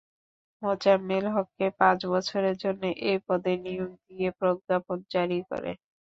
[0.61, 5.71] মোজাম্মেল হককে পাঁচ বছরের জন্য এ পদে নিয়োগ দিয়ে প্রজ্ঞাপন জারি করে।